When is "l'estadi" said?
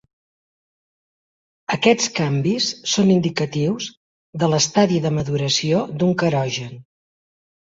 4.55-4.99